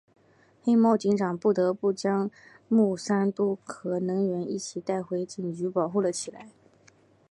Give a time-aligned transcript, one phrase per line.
[0.63, 2.31] 黑猫警长不得不将
[2.67, 6.49] 牟三嘟和能源一起带回警局保护了起来。